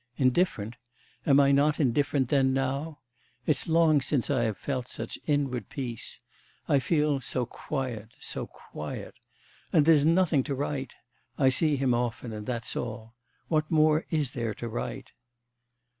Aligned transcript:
Indifferent? 0.17 0.77
Am 1.27 1.39
I 1.39 1.51
not 1.51 1.79
indifferent 1.79 2.29
then 2.29 2.55
now?... 2.55 3.01
It's 3.45 3.67
long 3.67 4.01
since 4.01 4.31
I 4.31 4.45
have 4.45 4.57
felt 4.57 4.87
such 4.87 5.19
inward 5.27 5.69
peace. 5.69 6.19
I 6.67 6.79
feel 6.79 7.19
so 7.19 7.45
quiet, 7.45 8.13
so 8.19 8.47
quiet. 8.47 9.13
And 9.71 9.85
there's 9.85 10.03
nothing 10.03 10.41
to 10.45 10.55
write? 10.55 10.95
I 11.37 11.49
see 11.49 11.75
him 11.75 11.93
often 11.93 12.33
and 12.33 12.47
that's 12.47 12.75
all. 12.75 13.13
What 13.47 13.69
more 13.69 14.07
is 14.09 14.31
there 14.31 14.55
to 14.55 14.67
write? 14.67 15.11